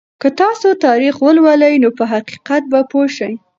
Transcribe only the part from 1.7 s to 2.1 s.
نو په